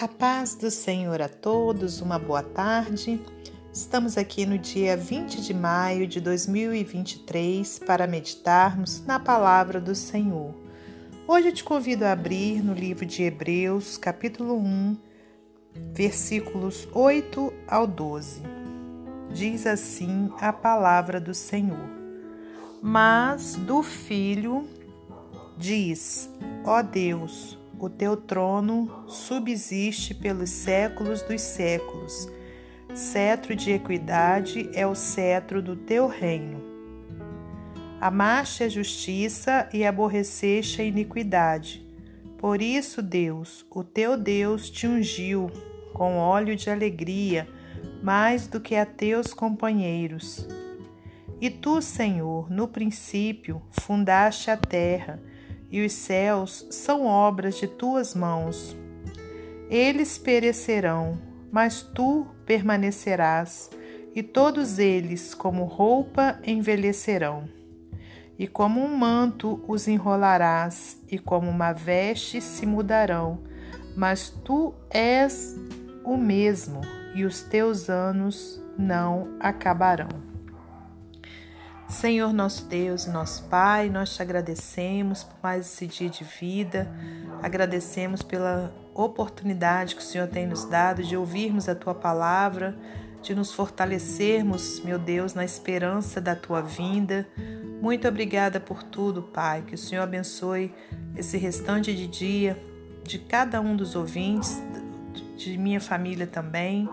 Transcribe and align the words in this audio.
A 0.00 0.08
paz 0.08 0.54
do 0.54 0.70
Senhor 0.70 1.20
a 1.20 1.28
todos, 1.28 2.00
uma 2.00 2.18
boa 2.18 2.42
tarde. 2.42 3.20
Estamos 3.70 4.16
aqui 4.16 4.46
no 4.46 4.56
dia 4.56 4.96
20 4.96 5.42
de 5.42 5.52
maio 5.52 6.06
de 6.06 6.22
2023 6.22 7.80
para 7.80 8.06
meditarmos 8.06 9.04
na 9.04 9.20
palavra 9.20 9.78
do 9.78 9.94
Senhor. 9.94 10.54
Hoje 11.28 11.48
eu 11.48 11.52
te 11.52 11.62
convido 11.62 12.06
a 12.06 12.12
abrir 12.12 12.64
no 12.64 12.72
livro 12.72 13.04
de 13.04 13.24
Hebreus, 13.24 13.98
capítulo 13.98 14.56
1, 14.56 14.96
versículos 15.92 16.88
8 16.94 17.52
ao 17.68 17.86
12. 17.86 18.40
Diz 19.34 19.66
assim 19.66 20.32
a 20.40 20.50
palavra 20.50 21.20
do 21.20 21.34
Senhor: 21.34 21.90
Mas 22.80 23.54
do 23.54 23.82
Filho 23.82 24.66
diz: 25.58 26.30
Ó 26.64 26.80
Deus, 26.80 27.59
o 27.80 27.88
teu 27.88 28.14
trono 28.14 29.04
subsiste 29.08 30.12
pelos 30.12 30.50
séculos 30.50 31.22
dos 31.22 31.40
séculos. 31.40 32.28
Cetro 32.94 33.56
de 33.56 33.72
equidade 33.72 34.68
é 34.74 34.86
o 34.86 34.94
cetro 34.94 35.62
do 35.62 35.74
teu 35.74 36.06
reino. 36.06 36.62
Amaste 37.98 38.64
a 38.64 38.68
justiça 38.68 39.66
e 39.72 39.86
aborreceste 39.86 40.82
a 40.82 40.84
iniquidade. 40.84 41.86
Por 42.36 42.60
isso, 42.60 43.00
Deus, 43.00 43.64
o 43.70 43.82
teu 43.82 44.14
Deus, 44.14 44.68
te 44.68 44.86
ungiu 44.86 45.50
com 45.94 46.18
óleo 46.18 46.56
de 46.56 46.68
alegria, 46.68 47.48
mais 48.02 48.46
do 48.46 48.60
que 48.60 48.74
a 48.74 48.84
teus 48.84 49.32
companheiros. 49.32 50.46
E 51.40 51.48
tu, 51.48 51.80
Senhor, 51.80 52.50
no 52.50 52.68
princípio 52.68 53.62
fundaste 53.70 54.50
a 54.50 54.56
terra, 54.56 55.18
e 55.70 55.84
os 55.84 55.92
céus 55.92 56.66
são 56.70 57.06
obras 57.06 57.56
de 57.56 57.66
tuas 57.66 58.14
mãos. 58.14 58.76
Eles 59.68 60.18
perecerão, 60.18 61.18
mas 61.50 61.82
tu 61.82 62.26
permanecerás, 62.44 63.70
e 64.14 64.22
todos 64.22 64.78
eles, 64.78 65.34
como 65.34 65.64
roupa, 65.64 66.40
envelhecerão. 66.44 67.48
E 68.36 68.46
como 68.46 68.80
um 68.80 68.96
manto 68.96 69.62
os 69.68 69.86
enrolarás, 69.86 70.98
e 71.08 71.18
como 71.18 71.48
uma 71.48 71.72
veste 71.72 72.40
se 72.40 72.66
mudarão, 72.66 73.40
mas 73.96 74.30
tu 74.30 74.74
és 74.90 75.56
o 76.04 76.16
mesmo, 76.16 76.80
e 77.14 77.24
os 77.24 77.42
teus 77.42 77.88
anos 77.88 78.60
não 78.76 79.28
acabarão. 79.38 80.29
Senhor 81.90 82.32
nosso 82.32 82.66
Deus 82.66 83.06
e 83.06 83.10
nosso 83.10 83.42
Pai, 83.44 83.90
nós 83.90 84.14
te 84.14 84.22
agradecemos 84.22 85.24
por 85.24 85.36
mais 85.42 85.66
esse 85.66 85.88
dia 85.88 86.08
de 86.08 86.22
vida, 86.22 86.88
agradecemos 87.42 88.22
pela 88.22 88.72
oportunidade 88.94 89.96
que 89.96 90.00
o 90.00 90.04
Senhor 90.04 90.28
tem 90.28 90.46
nos 90.46 90.64
dado 90.64 91.02
de 91.02 91.16
ouvirmos 91.16 91.68
a 91.68 91.74
tua 91.74 91.92
palavra, 91.92 92.78
de 93.20 93.34
nos 93.34 93.52
fortalecermos, 93.52 94.80
meu 94.84 95.00
Deus, 95.00 95.34
na 95.34 95.44
esperança 95.44 96.20
da 96.20 96.36
tua 96.36 96.62
vinda. 96.62 97.26
Muito 97.82 98.06
obrigada 98.06 98.60
por 98.60 98.84
tudo, 98.84 99.22
Pai. 99.22 99.62
Que 99.66 99.74
o 99.74 99.78
Senhor 99.78 100.02
abençoe 100.02 100.72
esse 101.16 101.36
restante 101.38 101.92
de 101.92 102.06
dia 102.06 102.56
de 103.02 103.18
cada 103.18 103.60
um 103.60 103.74
dos 103.74 103.96
ouvintes, 103.96 104.62
de 105.36 105.58
minha 105.58 105.80
família 105.80 106.26
também. 106.26 106.88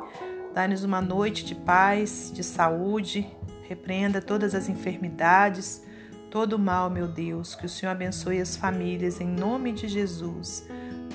Dá-nos 0.55 0.83
uma 0.83 1.01
noite 1.01 1.45
de 1.45 1.53
paz, 1.53 2.31
de 2.33 2.43
saúde 2.43 3.31
Repreenda 3.67 4.21
todas 4.21 4.55
as 4.55 4.69
enfermidades, 4.69 5.83
todo 6.31 6.53
o 6.53 6.59
mal, 6.59 6.89
meu 6.89 7.07
Deus. 7.07 7.53
Que 7.53 7.65
o 7.65 7.69
Senhor 7.69 7.91
abençoe 7.91 8.39
as 8.39 8.55
famílias 8.55 9.19
em 9.19 9.27
nome 9.27 9.73
de 9.73 9.87
Jesus. 9.87 10.65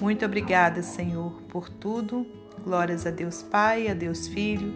Muito 0.00 0.24
obrigada, 0.24 0.82
Senhor, 0.82 1.40
por 1.48 1.68
tudo. 1.68 2.26
Glórias 2.62 3.06
a 3.06 3.10
Deus 3.10 3.42
Pai, 3.42 3.88
a 3.88 3.94
Deus 3.94 4.28
Filho 4.28 4.72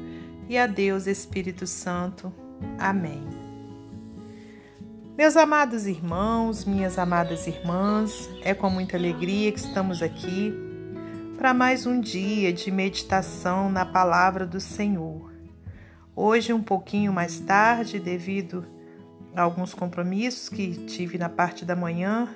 e 0.48 0.56
a 0.56 0.66
Deus 0.66 1.06
Espírito 1.06 1.66
Santo. 1.66 2.32
Amém. 2.78 3.22
Meus 5.16 5.36
amados 5.36 5.86
irmãos, 5.86 6.64
minhas 6.64 6.98
amadas 6.98 7.46
irmãs, 7.46 8.28
é 8.42 8.54
com 8.54 8.70
muita 8.70 8.96
alegria 8.96 9.52
que 9.52 9.58
estamos 9.58 10.02
aqui 10.02 10.52
para 11.36 11.52
mais 11.52 11.86
um 11.86 12.00
dia 12.00 12.52
de 12.52 12.70
meditação 12.70 13.70
na 13.70 13.84
palavra 13.84 14.46
do 14.46 14.60
Senhor. 14.60 15.35
Hoje, 16.18 16.50
um 16.50 16.62
pouquinho 16.62 17.12
mais 17.12 17.38
tarde, 17.38 18.00
devido 18.00 18.64
a 19.34 19.42
alguns 19.42 19.74
compromissos 19.74 20.48
que 20.48 20.86
tive 20.86 21.18
na 21.18 21.28
parte 21.28 21.62
da 21.62 21.76
manhã, 21.76 22.34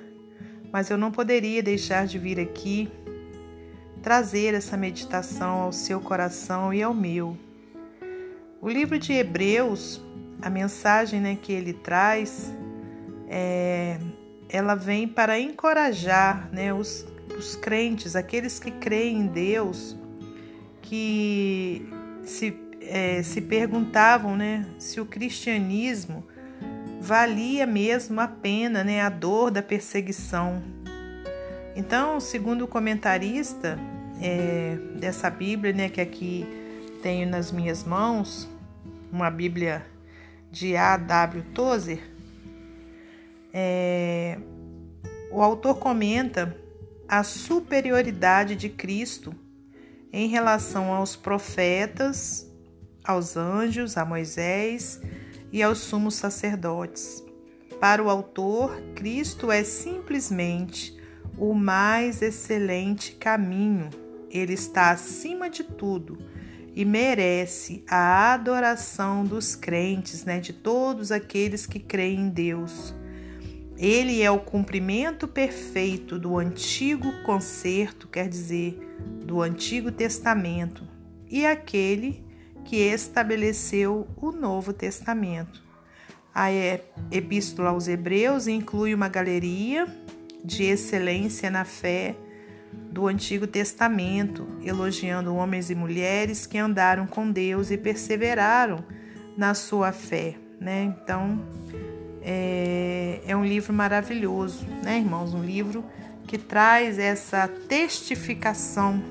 mas 0.71 0.91
eu 0.91 0.99
não 0.99 1.11
poderia 1.11 1.63
deixar 1.63 2.05
de 2.05 2.19
vir 2.19 2.39
aqui 2.39 2.91
trazer 4.03 4.53
essa 4.53 4.77
meditação 4.77 5.61
ao 5.61 5.71
seu 5.71 5.99
coração 5.99 6.71
e 6.71 6.83
ao 6.83 6.93
meu. 6.93 7.35
O 8.61 8.69
livro 8.69 8.99
de 8.99 9.13
Hebreus, 9.13 9.99
a 10.43 10.49
mensagem 10.49 11.19
né, 11.19 11.35
que 11.41 11.51
ele 11.51 11.73
traz, 11.73 12.53
é, 13.27 13.99
ela 14.47 14.75
vem 14.75 15.07
para 15.07 15.39
encorajar 15.39 16.47
né, 16.53 16.71
os, 16.71 17.03
os 17.35 17.55
crentes, 17.55 18.15
aqueles 18.15 18.59
que 18.59 18.69
creem 18.69 19.21
em 19.21 19.25
Deus, 19.25 19.97
que 20.83 21.89
se 22.23 22.69
é, 22.81 23.21
se 23.23 23.41
perguntavam 23.41 24.35
né, 24.35 24.65
se 24.77 24.99
o 24.99 25.05
cristianismo 25.05 26.25
valia 26.99 27.65
mesmo 27.65 28.19
a 28.19 28.27
pena 28.27 28.83
né, 28.83 29.01
a 29.01 29.09
dor 29.09 29.51
da 29.51 29.61
perseguição. 29.61 30.61
Então, 31.75 32.19
segundo 32.19 32.65
o 32.65 32.67
comentarista 32.67 33.79
é, 34.21 34.77
dessa 34.99 35.29
Bíblia, 35.29 35.73
né, 35.73 35.89
que 35.89 36.01
aqui 36.01 36.45
tenho 37.01 37.27
nas 37.27 37.51
minhas 37.51 37.83
mãos, 37.83 38.49
uma 39.11 39.29
Bíblia 39.31 39.85
de 40.51 40.75
A.W. 40.75 41.43
Tozer, 41.53 42.01
é, 43.53 44.37
o 45.31 45.41
autor 45.41 45.77
comenta 45.77 46.55
a 47.07 47.23
superioridade 47.23 48.55
de 48.55 48.69
Cristo 48.69 49.33
em 50.13 50.27
relação 50.27 50.91
aos 50.91 51.15
profetas 51.15 52.50
aos 53.03 53.37
anjos, 53.37 53.97
a 53.97 54.05
Moisés 54.05 55.01
e 55.51 55.61
aos 55.61 55.79
sumos 55.79 56.15
sacerdotes. 56.15 57.23
Para 57.79 58.03
o 58.03 58.09
autor, 58.09 58.79
Cristo 58.95 59.51
é 59.51 59.63
simplesmente 59.63 60.95
o 61.37 61.53
mais 61.53 62.21
excelente 62.21 63.13
caminho. 63.13 63.89
Ele 64.29 64.53
está 64.53 64.91
acima 64.91 65.49
de 65.49 65.63
tudo 65.63 66.17
e 66.75 66.85
merece 66.85 67.83
a 67.89 68.33
adoração 68.33 69.25
dos 69.25 69.55
crentes, 69.55 70.23
né, 70.23 70.39
de 70.39 70.53
todos 70.53 71.11
aqueles 71.11 71.65
que 71.65 71.79
creem 71.79 72.21
em 72.21 72.29
Deus. 72.29 72.93
Ele 73.77 74.21
é 74.21 74.29
o 74.29 74.39
cumprimento 74.39 75.27
perfeito 75.27 76.19
do 76.19 76.37
antigo 76.37 77.11
concerto, 77.23 78.07
quer 78.07 78.29
dizer, 78.29 78.79
do 79.25 79.41
Antigo 79.41 79.91
Testamento, 79.91 80.87
e 81.27 81.45
aquele 81.45 82.23
que 82.65 82.77
estabeleceu 82.77 84.07
o 84.17 84.31
Novo 84.31 84.73
Testamento. 84.73 85.61
A 86.33 86.47
Epístola 87.11 87.69
aos 87.69 87.87
Hebreus 87.87 88.47
inclui 88.47 88.93
uma 88.93 89.09
galeria 89.09 89.85
de 90.43 90.63
excelência 90.63 91.49
na 91.49 91.65
fé 91.65 92.15
do 92.91 93.07
Antigo 93.07 93.45
Testamento, 93.45 94.47
elogiando 94.63 95.35
homens 95.35 95.69
e 95.69 95.75
mulheres 95.75 96.45
que 96.45 96.57
andaram 96.57 97.05
com 97.05 97.29
Deus 97.29 97.69
e 97.69 97.77
perseveraram 97.77 98.83
na 99.37 99.53
sua 99.53 99.91
fé. 99.91 100.35
Né? 100.59 100.83
Então, 100.83 101.41
é, 102.21 103.21
é 103.25 103.35
um 103.35 103.43
livro 103.43 103.73
maravilhoso, 103.73 104.65
né, 104.83 104.99
irmãos? 104.99 105.33
Um 105.33 105.43
livro 105.43 105.83
que 106.27 106.37
traz 106.37 106.97
essa 106.99 107.47
testificação 107.47 109.01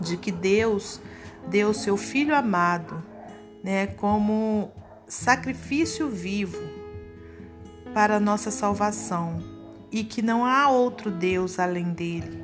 de 0.00 0.16
que 0.16 0.32
Deus 0.32 1.00
deu 1.48 1.72
seu 1.74 1.96
Filho 1.96 2.34
amado, 2.34 3.02
né, 3.62 3.86
como 3.86 4.70
sacrifício 5.06 6.08
vivo 6.08 6.60
para 7.92 8.16
a 8.16 8.20
nossa 8.20 8.50
salvação 8.50 9.42
e 9.92 10.02
que 10.02 10.20
não 10.20 10.44
há 10.44 10.68
outro 10.68 11.10
Deus 11.10 11.58
além 11.58 11.92
dele, 11.92 12.42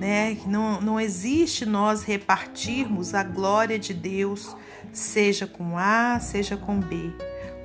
né? 0.00 0.36
Não, 0.46 0.80
não 0.80 0.98
existe 0.98 1.64
nós 1.64 2.02
repartirmos 2.02 3.14
a 3.14 3.22
glória 3.22 3.78
de 3.78 3.94
Deus, 3.94 4.56
seja 4.92 5.46
com 5.46 5.78
A, 5.78 6.18
seja 6.18 6.56
com 6.56 6.80
B. 6.80 7.12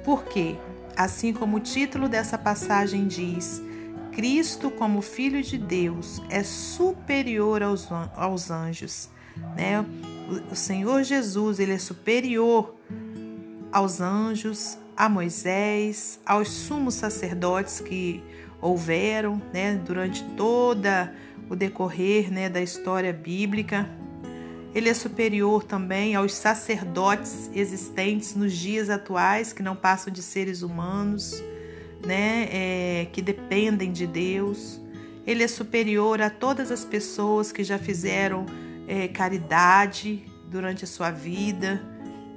Por 0.03 0.25
quê? 0.25 0.55
Assim 0.95 1.33
como 1.33 1.57
o 1.57 1.59
título 1.59 2.07
dessa 2.07 2.37
passagem 2.37 3.07
diz, 3.07 3.63
Cristo, 4.11 4.69
como 4.69 5.01
Filho 5.01 5.41
de 5.41 5.57
Deus, 5.57 6.21
é 6.29 6.43
superior 6.43 7.63
aos, 7.63 7.89
aos 8.15 8.51
anjos. 8.51 9.09
Né? 9.55 9.83
O 10.51 10.55
Senhor 10.55 11.03
Jesus 11.03 11.59
ele 11.59 11.73
é 11.73 11.77
superior 11.77 12.75
aos 13.71 13.99
anjos, 13.99 14.77
a 14.95 15.09
Moisés, 15.09 16.19
aos 16.25 16.49
sumos 16.49 16.95
sacerdotes 16.95 17.79
que 17.79 18.23
houveram 18.61 19.41
né, 19.53 19.79
durante 19.85 20.23
toda 20.35 21.13
o 21.49 21.55
decorrer 21.55 22.31
né, 22.31 22.49
da 22.49 22.61
história 22.61 23.11
bíblica. 23.11 23.89
Ele 24.73 24.89
é 24.89 24.93
superior 24.93 25.63
também 25.63 26.15
aos 26.15 26.33
sacerdotes 26.33 27.49
existentes 27.53 28.35
nos 28.35 28.53
dias 28.53 28.89
atuais, 28.89 29.53
que 29.53 29.61
não 29.61 29.75
passam 29.75 30.11
de 30.11 30.21
seres 30.21 30.61
humanos, 30.61 31.41
né, 32.05 32.47
é, 32.51 33.07
que 33.11 33.21
dependem 33.21 33.91
de 33.91 34.07
Deus. 34.07 34.81
Ele 35.27 35.43
é 35.43 35.47
superior 35.47 36.21
a 36.21 36.29
todas 36.29 36.71
as 36.71 36.83
pessoas 36.83 37.51
que 37.51 37.63
já 37.63 37.77
fizeram 37.77 38.45
é, 38.87 39.07
caridade 39.07 40.25
durante 40.49 40.83
a 40.83 40.87
sua 40.87 41.11
vida, 41.11 41.81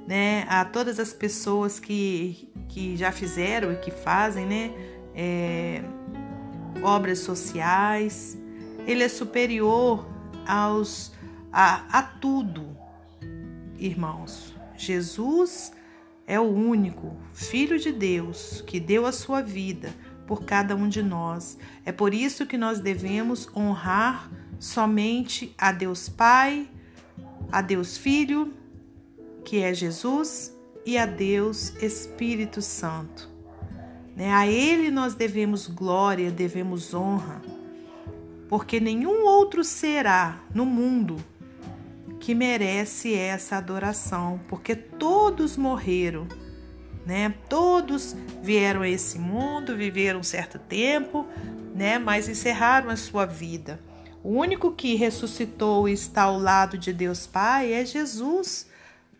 né, 0.07 0.45
a 0.49 0.65
todas 0.65 0.99
as 0.99 1.13
pessoas 1.13 1.79
que, 1.79 2.51
que 2.67 2.97
já 2.97 3.11
fizeram 3.11 3.71
e 3.71 3.75
que 3.77 3.91
fazem, 3.91 4.45
né, 4.45 4.71
é, 5.15 5.83
obras 6.81 7.19
sociais. 7.19 8.37
Ele 8.87 9.03
é 9.03 9.09
superior 9.09 10.07
aos 10.47 11.11
a, 11.51 11.99
a 11.99 12.03
tudo, 12.03 12.75
irmãos. 13.77 14.55
Jesus 14.75 15.71
é 16.25 16.39
o 16.39 16.43
único 16.43 17.17
Filho 17.33 17.79
de 17.79 17.91
Deus 17.91 18.63
que 18.65 18.79
deu 18.79 19.05
a 19.05 19.11
sua 19.11 19.41
vida 19.41 19.93
por 20.27 20.43
cada 20.43 20.75
um 20.75 20.87
de 20.87 21.01
nós. 21.01 21.57
É 21.83 21.91
por 21.91 22.13
isso 22.13 22.45
que 22.45 22.57
nós 22.57 22.79
devemos 22.79 23.49
honrar 23.55 24.29
somente 24.59 25.55
a 25.57 25.71
Deus 25.71 26.09
Pai, 26.09 26.69
a 27.51 27.61
Deus 27.61 27.97
Filho, 27.97 28.53
que 29.45 29.61
é 29.63 29.73
Jesus, 29.73 30.53
e 30.85 30.97
a 30.97 31.05
Deus 31.05 31.73
Espírito 31.81 32.61
Santo. 32.61 33.29
Né? 34.15 34.31
A 34.33 34.45
Ele 34.45 34.91
nós 34.91 35.15
devemos 35.15 35.65
glória, 35.67 36.29
devemos 36.29 36.93
honra, 36.93 37.41
porque 38.49 38.79
nenhum 38.79 39.25
outro 39.25 39.63
será 39.63 40.43
no 40.53 40.65
mundo 40.65 41.17
que 42.19 42.35
merece 42.35 43.13
essa 43.13 43.55
adoração, 43.55 44.39
porque 44.49 44.75
todos 44.75 45.55
morreram, 45.55 46.27
né? 47.05 47.33
Todos 47.47 48.15
vieram 48.43 48.81
a 48.81 48.89
esse 48.89 49.17
mundo, 49.17 49.77
viveram 49.77 50.19
um 50.19 50.23
certo 50.23 50.59
tempo, 50.59 51.25
né? 51.73 51.97
Mas 51.97 52.27
encerraram 52.27 52.89
a 52.89 52.97
sua 52.97 53.25
vida. 53.25 53.79
O 54.23 54.29
único 54.29 54.71
que 54.71 54.95
ressuscitou 54.95 55.87
e 55.87 55.93
está 55.93 56.23
ao 56.23 56.37
lado 56.37 56.77
de 56.77 56.91
Deus 56.91 57.25
Pai 57.25 57.73
é 57.73 57.85
Jesus. 57.85 58.67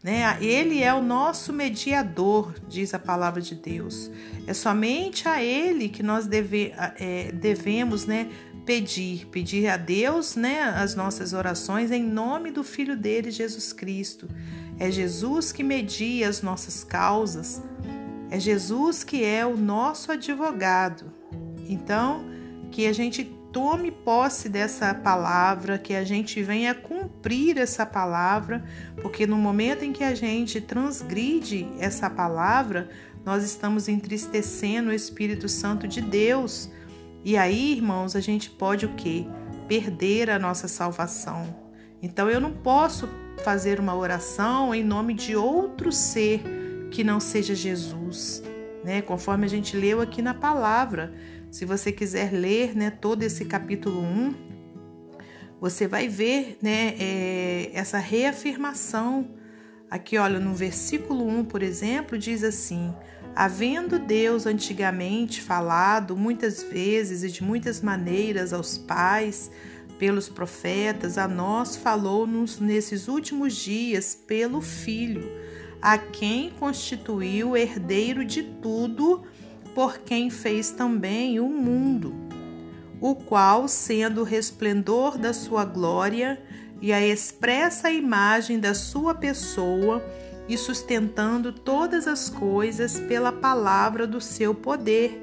Né? 0.04 0.38
Ele 0.42 0.82
é 0.82 0.94
o 0.94 1.02
nosso 1.02 1.52
mediador, 1.52 2.54
diz 2.68 2.94
a 2.94 3.00
palavra 3.00 3.42
de 3.42 3.56
Deus. 3.56 4.10
É 4.48 4.54
somente 4.54 5.28
a 5.28 5.44
Ele 5.44 5.90
que 5.90 6.02
nós 6.02 6.26
deve, 6.26 6.74
é, 6.98 7.32
devemos 7.34 8.06
né, 8.06 8.30
pedir, 8.66 9.26
pedir 9.28 9.68
a 9.68 9.78
Deus 9.78 10.36
né, 10.36 10.62
as 10.62 10.96
nossas 10.96 11.34
orações 11.34 11.92
em 11.92 12.04
nome 12.04 12.52
do 12.52 12.64
Filho 12.64 12.96
dele, 12.96 13.32
Jesus 13.32 13.74
Cristo. 13.74 14.30
É 14.78 14.90
Jesus 14.90 15.52
que 15.52 15.64
media 15.64 16.30
as 16.30 16.42
nossas 16.42 16.84
causas, 16.84 17.62
é 18.32 18.40
Jesus 18.40 19.04
que 19.04 19.24
é 19.24 19.46
o 19.46 19.58
nosso 19.58 20.12
advogado. 20.12 21.12
Então, 21.68 22.26
que 22.72 22.88
a 22.88 22.94
gente 22.94 23.39
tome 23.52 23.92
posse 23.92 24.48
dessa 24.50 24.94
palavra, 24.94 25.78
que 25.78 25.94
a 25.94 26.04
gente 26.04 26.42
venha 26.44 26.74
cumprir 26.74 27.58
essa 27.58 27.86
palavra, 27.86 28.64
porque 29.02 29.26
no 29.26 29.38
momento 29.38 29.84
em 29.84 29.92
que 29.92 30.04
a 30.04 30.14
gente 30.14 30.62
transgride 30.62 31.68
essa 31.80 32.10
palavra, 32.10 32.90
nós 33.26 33.44
estamos 33.44 33.88
entristecendo 33.88 34.90
o 34.90 34.94
Espírito 34.94 35.50
Santo 35.50 35.88
de 35.88 36.02
Deus 36.02 36.70
e 37.24 37.36
aí, 37.36 37.74
irmãos, 37.74 38.16
a 38.16 38.22
gente 38.22 38.50
pode 38.50 38.86
o 38.86 38.96
quê? 38.96 39.26
Perder 39.68 40.30
a 40.30 40.40
nossa 40.40 40.68
salvação. 40.68 41.54
Então 42.02 42.30
eu 42.30 42.40
não 42.40 42.54
posso 42.54 43.10
fazer 43.44 43.80
uma 43.80 43.94
oração 43.94 44.74
em 44.74 44.84
nome 44.84 45.14
de 45.14 45.36
outro 45.36 45.92
ser 45.92 46.42
que 46.92 47.04
não 47.04 47.20
seja 47.20 47.54
Jesus, 47.54 48.42
né? 48.86 49.02
Conforme 49.02 49.46
a 49.46 49.50
gente 49.50 49.76
leu 49.76 50.00
aqui 50.00 50.22
na 50.22 50.34
palavra. 50.34 51.14
Se 51.52 51.66
você 51.66 51.92
quiser 51.92 52.32
ler, 52.32 52.76
né, 52.76 52.92
todo 52.92 53.24
esse 53.24 53.44
capítulo 53.46 54.02
1, 54.02 54.36
você 55.60 55.88
vai 55.88 56.08
ver, 56.08 56.58
né, 56.62 56.96
é, 57.00 57.72
essa 57.74 57.98
reafirmação. 57.98 59.32
Aqui, 59.90 60.18
olha, 60.18 60.40
no 60.40 60.54
versículo 60.54 61.28
1, 61.28 61.46
por 61.46 61.64
exemplo, 61.64 62.18
diz 62.18 62.44
assim: 62.44 62.94
Havendo 63.36 63.98
Deus 63.98 64.46
antigamente 64.46 65.42
falado 65.42 66.16
muitas 66.16 66.62
vezes 66.62 67.24
e 67.24 67.32
de 67.32 67.44
muitas 67.44 67.82
maneiras 67.82 68.54
aos 68.54 68.78
pais, 68.78 69.50
pelos 69.98 70.30
profetas, 70.30 71.18
a 71.18 71.28
nós 71.28 71.76
falou-nos 71.76 72.60
nesses 72.60 73.08
últimos 73.08 73.56
dias 73.56 74.16
pelo 74.16 74.62
Filho, 74.62 75.30
a 75.82 75.98
quem 75.98 76.52
constituiu 76.52 77.58
herdeiro 77.58 78.24
de 78.24 78.44
tudo, 78.44 79.24
por 79.80 80.00
quem 80.00 80.30
fez 80.30 80.72
também 80.72 81.40
o 81.40 81.48
mundo, 81.48 82.14
o 83.00 83.16
qual, 83.16 83.66
sendo 83.66 84.20
o 84.20 84.24
resplendor 84.26 85.18
da 85.18 85.32
sua 85.32 85.64
glória 85.64 86.38
e 86.82 86.92
a 86.92 87.02
expressa 87.02 87.90
imagem 87.90 88.60
da 88.60 88.74
sua 88.74 89.16
pessoa, 89.16 90.06
e 90.50 90.58
sustentando 90.58 91.54
todas 91.54 92.10
as 92.10 92.30
coisas 92.30 93.00
pela 93.00 93.32
palavra 93.32 94.06
do 94.06 94.20
seu 94.20 94.54
poder, 94.54 95.18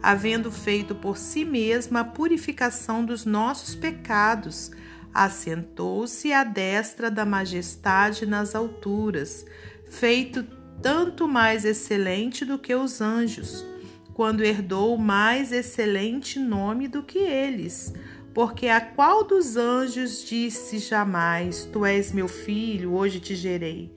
havendo 0.00 0.52
feito 0.52 0.94
por 0.94 1.18
si 1.18 1.44
mesma 1.44 2.02
a 2.02 2.04
purificação 2.04 3.04
dos 3.04 3.24
nossos 3.24 3.74
pecados, 3.74 4.70
assentou-se 5.12 6.32
à 6.32 6.44
destra 6.44 7.10
da 7.10 7.26
majestade 7.26 8.24
nas 8.24 8.54
alturas, 8.54 9.44
feito 9.90 10.46
tanto 10.80 11.26
mais 11.26 11.64
excelente 11.64 12.44
do 12.44 12.56
que 12.56 12.72
os 12.72 13.00
anjos, 13.00 13.66
quando 14.16 14.42
herdou 14.42 14.96
mais 14.96 15.52
excelente 15.52 16.38
nome 16.38 16.88
do 16.88 17.02
que 17.02 17.18
eles. 17.18 17.92
Porque 18.32 18.66
a 18.66 18.80
qual 18.80 19.22
dos 19.22 19.58
anjos 19.58 20.24
disse 20.24 20.78
jamais: 20.78 21.68
Tu 21.70 21.84
és 21.84 22.12
meu 22.12 22.26
filho, 22.26 22.94
hoje 22.94 23.20
te 23.20 23.36
gerei? 23.36 23.94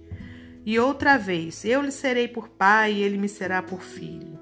E 0.65 0.77
outra 0.77 1.15
vez, 1.15 1.63
eu 1.63 1.81
lhe 1.81 1.91
serei 1.91 2.27
por 2.27 2.49
pai 2.49 2.95
e 2.95 3.01
ele 3.01 3.17
me 3.17 3.29
será 3.29 3.63
por 3.63 3.81
filho. 3.81 4.37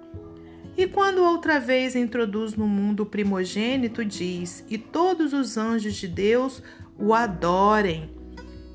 E 0.76 0.88
quando 0.88 1.24
outra 1.24 1.60
vez 1.60 1.96
introduz 1.96 2.56
no 2.56 2.68
mundo 2.68 3.04
o 3.04 3.06
primogênito, 3.06 4.04
diz: 4.04 4.66
E 4.68 4.80
todos 4.80 5.32
os 5.32 5.58
anjos 5.58 5.94
de 5.94 6.08
Deus 6.08 6.64
o 6.98 7.14
adorem. 7.14 8.10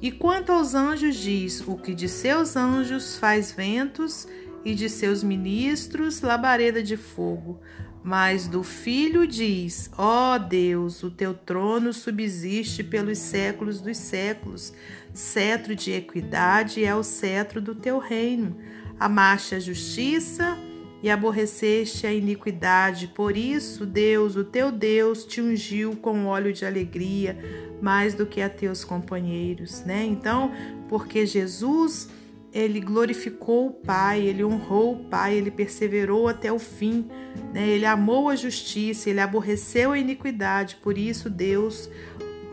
E 0.01 0.13
quanto 0.13 0.53
aos 0.53 0.73
anjos, 0.73 1.17
diz: 1.17 1.67
O 1.67 1.77
que 1.77 1.97
de 1.97 2.09
seus 2.09 2.57
anjos 2.57 3.17
faz 3.17 3.51
ventos, 3.51 4.29
e 4.65 4.75
de 4.75 4.89
seus 4.89 5.23
ministros 5.23 6.21
labareda 6.21 6.83
de 6.83 6.97
fogo. 6.97 7.61
Mas 8.03 8.49
do 8.49 8.63
filho 8.63 9.27
diz: 9.27 9.91
Ó 9.97 10.35
oh 10.35 10.39
Deus, 10.39 11.03
o 11.03 11.11
teu 11.11 11.35
trono 11.35 11.93
subsiste 11.93 12.83
pelos 12.83 13.19
séculos 13.19 13.81
dos 13.81 13.97
séculos. 13.97 14.73
Cetro 15.15 15.75
de 15.75 15.93
equidade 15.93 16.85
é 16.85 16.95
o 16.95 17.03
cetro 17.03 17.61
do 17.61 17.75
teu 17.75 17.99
reino. 17.99 18.57
Amaste 18.99 19.55
a 19.55 19.61
justiça 19.61 20.57
e 21.03 21.11
aborreceste 21.11 22.07
a 22.07 22.13
iniquidade. 22.13 23.09
Por 23.09 23.37
isso, 23.37 23.85
Deus, 23.85 24.37
o 24.37 24.45
teu 24.45 24.73
Deus, 24.73 25.25
te 25.25 25.41
ungiu 25.41 25.97
com 25.97 26.27
óleo 26.27 26.53
de 26.53 26.65
alegria 26.65 27.37
mais 27.81 28.15
do 28.15 28.25
que 28.25 28.41
a 28.41 28.49
teus 28.49 28.85
companheiros, 28.85 29.85
né? 29.85 30.05
Então, 30.05 30.53
porque 30.89 31.27
Jesus 31.27 32.09
ele 32.53 32.81
glorificou 32.81 33.69
o 33.69 33.73
Pai, 33.73 34.21
ele 34.21 34.45
honrou 34.45 34.93
o 34.93 35.05
Pai, 35.05 35.35
ele 35.35 35.51
perseverou 35.51 36.29
até 36.29 36.53
o 36.53 36.59
fim, 36.59 37.09
né? 37.53 37.67
ele 37.67 37.87
amou 37.87 38.29
a 38.29 38.37
justiça, 38.37 39.09
ele 39.09 39.21
aborreceu 39.21 39.93
a 39.93 39.99
iniquidade, 39.99 40.77
por 40.83 40.99
isso 40.99 41.31
Deus 41.31 41.89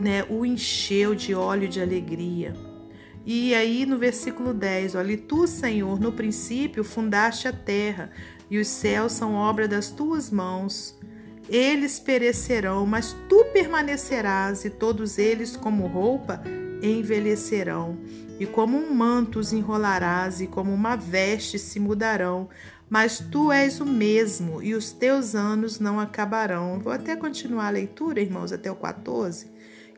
né, 0.00 0.24
o 0.30 0.46
encheu 0.46 1.14
de 1.14 1.34
óleo 1.34 1.68
de 1.68 1.80
alegria. 1.82 2.54
E 3.26 3.54
aí 3.54 3.84
no 3.84 3.98
versículo 3.98 4.54
10, 4.54 4.94
olha, 4.94 5.18
tu, 5.18 5.46
Senhor, 5.46 6.00
no 6.00 6.12
princípio 6.12 6.82
fundaste 6.82 7.46
a 7.46 7.52
terra, 7.52 8.10
e 8.50 8.58
os 8.58 8.68
céus 8.68 9.12
são 9.12 9.34
obra 9.34 9.68
das 9.68 9.90
tuas 9.90 10.30
mãos. 10.30 10.98
Eles 11.48 12.00
perecerão, 12.00 12.86
mas 12.86 13.14
tu 13.28 13.44
permanecerás, 13.52 14.64
e 14.64 14.70
todos 14.70 15.18
eles, 15.18 15.56
como 15.56 15.86
roupa, 15.86 16.42
envelhecerão 16.82 17.98
e 18.40 18.46
como 18.46 18.78
um 18.78 18.94
manto 18.94 19.38
os 19.38 19.52
enrolarás, 19.52 20.40
e 20.40 20.46
como 20.46 20.72
uma 20.72 20.96
veste 20.96 21.58
se 21.58 21.78
mudarão. 21.78 22.48
Mas 22.88 23.20
tu 23.20 23.52
és 23.52 23.80
o 23.80 23.84
mesmo, 23.84 24.62
e 24.62 24.74
os 24.74 24.90
teus 24.90 25.34
anos 25.34 25.78
não 25.78 26.00
acabarão. 26.00 26.80
Vou 26.80 26.90
até 26.90 27.14
continuar 27.14 27.66
a 27.66 27.70
leitura, 27.70 28.18
irmãos, 28.18 28.50
até 28.50 28.72
o 28.72 28.74
14, 28.74 29.46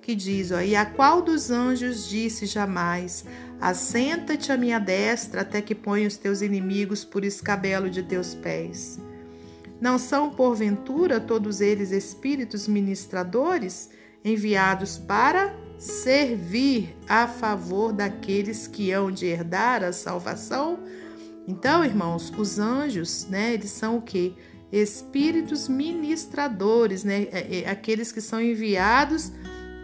que 0.02 0.16
diz: 0.16 0.50
ó, 0.50 0.61
E 0.61 0.75
a 0.75 0.84
qual 0.84 1.22
dos 1.22 1.52
anjos 1.52 2.08
disse 2.08 2.44
jamais: 2.44 3.25
Assenta-te 3.61 4.50
à 4.50 4.56
minha 4.56 4.80
destra, 4.80 5.42
até 5.42 5.62
que 5.62 5.75
ponha 5.75 6.08
os 6.08 6.16
teus 6.16 6.42
inimigos 6.42 7.04
por 7.04 7.25
escabelo 7.25 7.88
de 7.88 8.02
teus 8.02 8.34
pés? 8.34 9.00
Não 9.80 9.99
são, 9.99 10.30
porventura, 10.30 11.20
todos 11.20 11.61
eles 11.61 11.92
espíritos 11.92 12.66
ministradores, 12.66 13.88
enviados 14.25 14.99
para 14.99 15.62
servir 15.83 16.97
a 17.09 17.27
favor 17.27 17.93
daqueles 17.93 18.69
que 18.69 18.93
hão 18.93 19.11
de 19.11 19.27
herdar 19.27 19.83
a 19.83 19.93
salvação. 19.93 20.79
Então, 21.49 21.85
irmãos, 21.85 22.33
os 22.39 22.61
anjos, 22.61 23.27
né, 23.29 23.55
eles 23.55 23.71
são 23.71 23.97
o 23.97 24.03
que? 24.03 24.37
Espíritos 24.71 25.69
ministradores, 25.69 27.03
né, 27.03 27.25
é, 27.33 27.62
é, 27.65 27.69
aqueles 27.69 28.12
que 28.12 28.21
são 28.21 28.41
enviados 28.41 29.33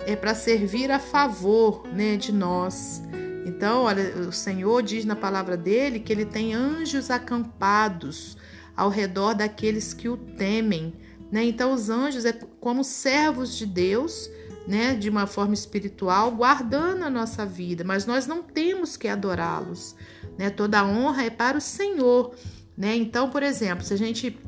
é 0.06 0.14
para 0.14 0.36
servir 0.36 0.88
a 0.92 1.00
favor, 1.00 1.84
né, 1.92 2.16
de 2.16 2.30
nós. 2.32 3.02
Então, 3.44 3.82
olha, 3.82 4.14
o 4.20 4.30
Senhor 4.32 4.84
diz 4.84 5.04
na 5.04 5.16
palavra 5.16 5.56
dele 5.56 5.98
que 5.98 6.12
ele 6.12 6.24
tem 6.24 6.54
anjos 6.54 7.10
acampados 7.10 8.36
ao 8.76 8.88
redor 8.88 9.34
daqueles 9.34 9.92
que 9.92 10.08
o 10.08 10.16
temem. 10.16 10.94
Né? 11.32 11.44
Então, 11.44 11.72
os 11.72 11.90
anjos 11.90 12.24
é 12.24 12.32
como 12.32 12.84
servos 12.84 13.56
de 13.56 13.66
Deus, 13.66 14.30
né? 14.68 14.94
de 14.94 15.08
uma 15.08 15.26
forma 15.26 15.54
espiritual, 15.54 16.30
guardando 16.30 17.02
a 17.02 17.08
nossa 17.08 17.46
vida, 17.46 17.82
mas 17.82 18.04
nós 18.04 18.26
não 18.26 18.42
temos 18.42 18.98
que 18.98 19.08
adorá-los. 19.08 19.96
Né? 20.38 20.50
Toda 20.50 20.84
honra 20.84 21.24
é 21.24 21.30
para 21.30 21.56
o 21.56 21.60
Senhor. 21.60 22.34
Né? 22.76 22.94
Então, 22.94 23.30
por 23.30 23.42
exemplo, 23.42 23.82
se 23.82 23.94
a 23.94 23.96
gente 23.96 24.38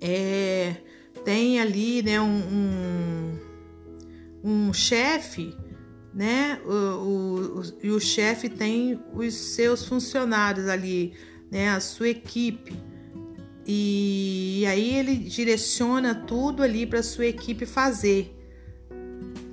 é, 0.00 0.74
tem 1.24 1.60
ali 1.60 2.02
né, 2.02 2.20
um, 2.20 3.38
um, 4.42 4.68
um 4.68 4.72
chefe, 4.72 5.56
né? 6.12 6.60
O, 6.66 7.60
o, 7.60 7.62
e 7.80 7.90
o 7.90 8.00
chefe 8.00 8.48
tem 8.48 9.00
os 9.14 9.34
seus 9.34 9.84
funcionários 9.84 10.66
ali, 10.66 11.12
né? 11.48 11.70
A 11.70 11.78
sua 11.78 12.08
equipe. 12.08 12.74
E, 13.64 14.60
e 14.62 14.66
aí 14.66 14.94
ele 14.96 15.14
direciona 15.14 16.14
tudo 16.14 16.62
ali 16.62 16.86
para 16.86 17.04
sua 17.04 17.26
equipe 17.26 17.64
fazer. 17.66 18.37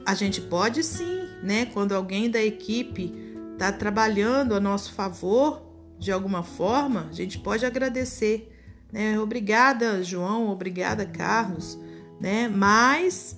A 0.06 0.14
gente 0.14 0.42
pode 0.42 0.84
sim, 0.84 1.28
né? 1.42 1.66
Quando 1.68 1.94
alguém 1.94 2.30
da 2.30 2.44
equipe 2.44 3.14
está 3.54 3.72
trabalhando 3.72 4.54
a 4.54 4.60
nosso 4.60 4.94
favor 4.94 5.64
de 5.98 6.12
alguma 6.12 6.44
forma, 6.44 7.08
a 7.10 7.14
gente 7.14 7.40
pode 7.40 7.66
agradecer, 7.66 8.52
né? 8.92 9.20
Obrigada, 9.20 10.04
João, 10.04 10.50
obrigada, 10.50 11.06
Carlos, 11.06 11.80
né? 12.20 12.48
Mas 12.48 13.38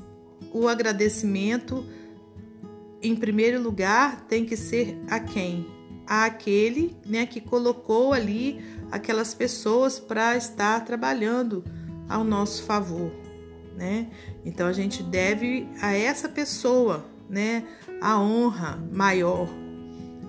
o 0.51 0.67
agradecimento 0.67 1.85
em 3.01 3.15
primeiro 3.15 3.61
lugar, 3.61 4.21
tem 4.27 4.45
que 4.45 4.57
ser 4.57 4.99
a 5.09 5.19
quem? 5.19 5.67
A 6.05 6.25
aquele 6.25 6.95
né, 7.05 7.25
que 7.25 7.41
colocou 7.41 8.13
ali 8.13 8.63
aquelas 8.91 9.33
pessoas 9.33 9.99
para 9.99 10.35
estar 10.37 10.83
trabalhando 10.85 11.63
ao 12.07 12.23
nosso 12.23 12.63
favor. 12.63 13.11
Né? 13.77 14.07
Então 14.43 14.67
a 14.67 14.73
gente 14.73 15.01
deve 15.03 15.69
a 15.79 15.93
essa 15.93 16.27
pessoa 16.27 17.05
né, 17.29 17.63
a 18.01 18.19
honra 18.19 18.77
maior. 18.91 19.47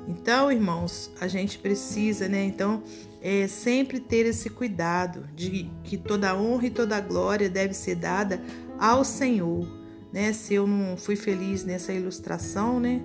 Então, 0.07 0.53
irmãos, 0.53 1.11
a 1.21 1.27
gente 1.27 1.59
precisa, 1.59 2.29
né? 2.29 2.43
Então, 2.45 2.83
é 3.21 3.47
sempre 3.47 4.01
ter 4.01 4.25
esse 4.25 4.49
cuidado 4.49 5.29
de 5.35 5.71
que 5.85 5.99
toda 5.99 6.35
honra 6.35 6.67
e 6.67 6.71
toda 6.71 6.99
glória 7.01 7.49
deve 7.51 7.75
ser 7.75 7.97
dada 7.97 8.41
ao 8.79 9.05
Senhor 9.05 9.67
né? 10.13 10.33
Se 10.33 10.55
eu 10.55 10.67
não 10.67 10.97
fui 10.97 11.17
feliz 11.17 11.65
nessa 11.65 11.93
ilustração, 11.93 12.81
né? 12.81 13.01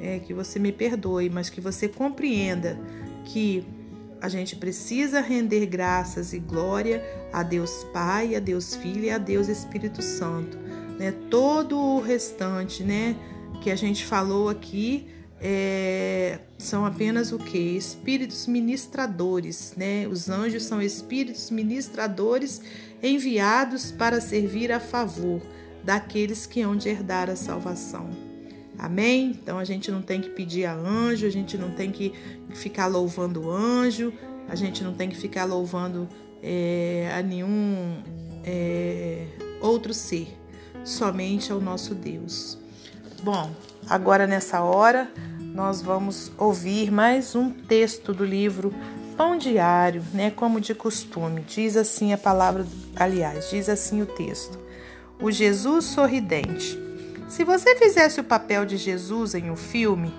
É, 0.00 0.18
que 0.18 0.34
você 0.34 0.58
me 0.58 0.70
perdoe, 0.70 1.30
mas 1.30 1.48
que 1.48 1.60
você 1.60 1.88
compreenda 1.88 2.78
que 3.24 3.64
a 4.24 4.28
gente 4.30 4.56
precisa 4.56 5.20
render 5.20 5.66
graças 5.66 6.32
e 6.32 6.38
glória 6.38 7.04
a 7.30 7.42
Deus 7.42 7.84
Pai, 7.92 8.34
a 8.34 8.40
Deus 8.40 8.74
Filho 8.74 9.04
e 9.04 9.10
a 9.10 9.18
Deus 9.18 9.48
Espírito 9.48 10.00
Santo, 10.00 10.56
né? 10.98 11.12
Todo 11.28 11.78
o 11.78 12.00
restante, 12.00 12.82
né? 12.82 13.16
Que 13.62 13.70
a 13.70 13.76
gente 13.76 14.02
falou 14.06 14.48
aqui 14.48 15.08
é, 15.38 16.38
são 16.56 16.86
apenas 16.86 17.32
o 17.32 17.38
que? 17.38 17.76
Espíritos 17.76 18.46
ministradores, 18.46 19.74
né? 19.76 20.08
Os 20.08 20.30
anjos 20.30 20.62
são 20.62 20.80
espíritos 20.80 21.50
ministradores 21.50 22.62
enviados 23.02 23.92
para 23.92 24.22
servir 24.22 24.72
a 24.72 24.80
favor 24.80 25.42
daqueles 25.84 26.46
que 26.46 26.62
hão 26.62 26.74
de 26.74 26.88
herdar 26.88 27.28
a 27.28 27.36
salvação. 27.36 28.33
Amém? 28.78 29.30
Então 29.30 29.58
a 29.58 29.64
gente 29.64 29.90
não 29.90 30.02
tem 30.02 30.20
que 30.20 30.30
pedir 30.30 30.64
a 30.66 30.74
anjo, 30.74 31.26
a 31.26 31.30
gente 31.30 31.56
não 31.56 31.70
tem 31.70 31.90
que 31.90 32.12
ficar 32.54 32.86
louvando 32.86 33.46
o 33.46 33.50
anjo, 33.50 34.12
a 34.48 34.54
gente 34.54 34.82
não 34.82 34.92
tem 34.92 35.08
que 35.08 35.16
ficar 35.16 35.44
louvando 35.44 36.08
é, 36.42 37.12
a 37.16 37.22
nenhum 37.22 38.02
é, 38.44 39.26
outro 39.60 39.94
ser, 39.94 40.28
somente 40.84 41.52
ao 41.52 41.60
nosso 41.60 41.94
Deus. 41.94 42.58
Bom, 43.22 43.50
agora 43.88 44.26
nessa 44.26 44.60
hora 44.60 45.10
nós 45.40 45.80
vamos 45.80 46.32
ouvir 46.36 46.90
mais 46.90 47.34
um 47.34 47.50
texto 47.50 48.12
do 48.12 48.24
livro 48.24 48.74
Pão 49.16 49.38
Diário, 49.38 50.02
né? 50.12 50.30
Como 50.30 50.60
de 50.60 50.74
costume. 50.74 51.42
Diz 51.42 51.76
assim 51.76 52.12
a 52.12 52.18
palavra, 52.18 52.66
aliás, 52.96 53.48
diz 53.50 53.68
assim 53.68 54.02
o 54.02 54.06
texto 54.06 54.64
o 55.20 55.30
Jesus 55.30 55.86
sorridente. 55.86 56.78
Se 57.34 57.42
você 57.42 57.74
fizesse 57.74 58.20
o 58.20 58.24
papel 58.24 58.64
de 58.64 58.76
Jesus 58.76 59.34
em 59.34 59.50
um 59.50 59.56
filme, 59.56 60.14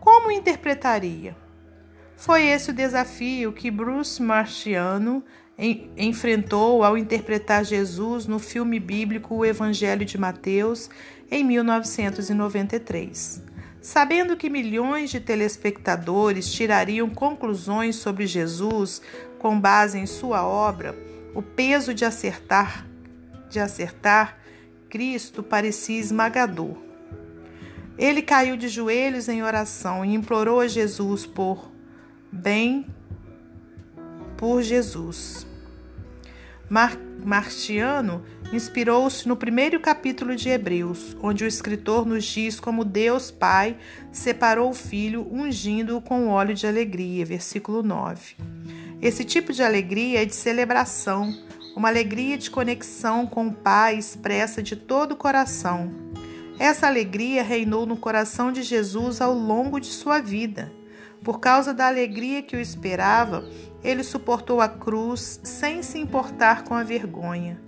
como 0.00 0.32
interpretaria? 0.32 1.36
Foi 2.16 2.44
esse 2.44 2.70
o 2.70 2.74
desafio 2.74 3.52
que 3.52 3.70
Bruce 3.70 4.20
Marciano 4.20 5.24
enfrentou 5.96 6.82
ao 6.82 6.98
interpretar 6.98 7.64
Jesus 7.64 8.26
no 8.26 8.40
filme 8.40 8.80
bíblico 8.80 9.36
O 9.36 9.44
Evangelho 9.44 10.04
de 10.04 10.18
Mateus 10.18 10.90
em 11.30 11.44
1993. 11.44 13.44
Sabendo 13.80 14.36
que 14.36 14.50
milhões 14.50 15.10
de 15.10 15.20
telespectadores 15.20 16.52
tirariam 16.52 17.08
conclusões 17.08 17.94
sobre 17.94 18.26
Jesus 18.26 19.00
com 19.38 19.60
base 19.60 20.00
em 20.00 20.06
sua 20.06 20.44
obra, 20.44 20.98
o 21.32 21.40
peso 21.40 21.94
de 21.94 22.04
acertar 22.04 22.84
de 23.48 23.60
acertar, 23.60 24.38
Cristo 24.88 25.42
parecia 25.42 25.98
esmagador. 25.98 26.76
Ele 27.98 28.22
caiu 28.22 28.56
de 28.56 28.68
joelhos 28.68 29.28
em 29.28 29.42
oração 29.42 30.04
e 30.04 30.14
implorou 30.14 30.60
a 30.60 30.68
Jesus 30.68 31.24
por 31.24 31.70
bem 32.30 32.86
por 34.36 34.62
Jesus. 34.62 35.46
Mar 36.68 36.98
Martiano 37.24 38.22
inspirou-se 38.52 39.26
no 39.26 39.36
primeiro 39.36 39.80
capítulo 39.80 40.36
de 40.36 40.48
Hebreus, 40.48 41.16
onde 41.20 41.42
o 41.42 41.46
escritor 41.46 42.06
nos 42.06 42.24
diz 42.24 42.60
como 42.60 42.84
Deus 42.84 43.32
Pai 43.32 43.76
separou 44.12 44.70
o 44.70 44.74
Filho, 44.74 45.26
ungindo-o 45.32 46.00
com 46.00 46.28
óleo 46.28 46.54
de 46.54 46.68
alegria. 46.68 47.24
Versículo 47.24 47.82
9. 47.82 48.36
Esse 49.02 49.24
tipo 49.24 49.52
de 49.52 49.62
alegria 49.62 50.22
é 50.22 50.24
de 50.24 50.36
celebração, 50.36 51.36
uma 51.76 51.88
alegria 51.88 52.38
de 52.38 52.50
conexão 52.50 53.26
com 53.26 53.48
o 53.48 53.52
Pai 53.52 53.98
expressa 53.98 54.62
de 54.62 54.74
todo 54.74 55.12
o 55.12 55.16
coração. 55.16 55.92
Essa 56.58 56.86
alegria 56.86 57.42
reinou 57.42 57.84
no 57.84 57.98
coração 57.98 58.50
de 58.50 58.62
Jesus 58.62 59.20
ao 59.20 59.34
longo 59.34 59.78
de 59.78 59.88
sua 59.88 60.18
vida. 60.18 60.72
Por 61.22 61.38
causa 61.38 61.74
da 61.74 61.86
alegria 61.86 62.42
que 62.42 62.56
o 62.56 62.60
esperava, 62.60 63.46
ele 63.84 64.02
suportou 64.02 64.62
a 64.62 64.68
cruz 64.68 65.38
sem 65.44 65.82
se 65.82 65.98
importar 65.98 66.64
com 66.64 66.72
a 66.72 66.82
vergonha. 66.82 67.60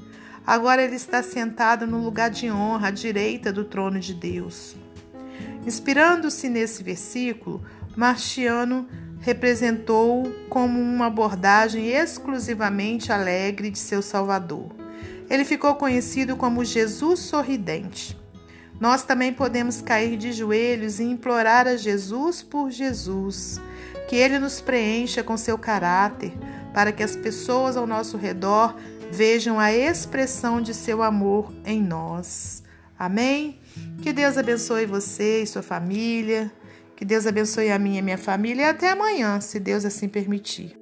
Agora 0.47 0.83
ele 0.83 0.97
está 0.97 1.23
sentado 1.23 1.87
no 1.87 2.03
lugar 2.03 2.31
de 2.31 2.50
honra 2.50 2.88
à 2.88 2.91
direita 2.91 3.53
do 3.53 3.62
trono 3.62 4.00
de 4.00 4.15
Deus. 4.15 4.75
Inspirando-se 5.67 6.49
nesse 6.49 6.83
versículo, 6.83 7.62
Marciano 7.95 8.88
representou 9.20 10.32
como 10.48 10.80
uma 10.80 11.06
abordagem 11.06 11.88
exclusivamente 11.88 13.12
alegre 13.12 13.70
de 13.70 13.78
seu 13.78 14.02
Salvador. 14.02 14.70
Ele 15.28 15.44
ficou 15.44 15.75
conhecido 15.75 16.37
como 16.37 16.64
Jesus 16.64 17.20
sorridente. 17.20 18.18
Nós 18.80 19.02
também 19.02 19.32
podemos 19.32 19.82
cair 19.82 20.16
de 20.16 20.32
joelhos 20.32 21.00
e 21.00 21.04
implorar 21.04 21.66
a 21.66 21.76
Jesus 21.76 22.42
por 22.42 22.70
Jesus, 22.70 23.60
que 24.08 24.16
ele 24.16 24.38
nos 24.38 24.60
preencha 24.60 25.22
com 25.22 25.37
seu 25.37 25.58
caráter, 25.58 26.32
para 26.72 26.92
que 26.92 27.02
as 27.02 27.16
pessoas 27.16 27.76
ao 27.76 27.87
nosso 27.87 28.16
redor 28.16 28.76
vejam 29.10 29.58
a 29.58 29.72
expressão 29.72 30.60
de 30.60 30.72
seu 30.72 31.02
amor 31.02 31.52
em 31.64 31.82
nós. 31.82 32.62
Amém? 32.96 33.60
Que 34.02 34.12
Deus 34.12 34.37
abençoe 34.37 34.87
você 34.87 35.42
e 35.42 35.46
sua 35.46 35.62
família. 35.62 36.52
Que 36.99 37.05
Deus 37.05 37.28
abençoe 37.28 37.71
a 37.71 37.78
minha 37.78 37.95
e 37.95 37.99
a 38.00 38.02
minha 38.02 38.19
família 38.19 38.62
e 38.62 38.64
até 38.64 38.90
amanhã, 38.90 39.40
se 39.40 39.61
Deus 39.61 39.85
assim 39.85 40.09
permitir. 40.09 40.76